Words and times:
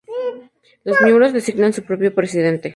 Los 0.83 0.99
miembros 1.03 1.31
designan 1.31 1.73
su 1.73 1.83
propio 1.83 2.11
Presidente. 2.11 2.69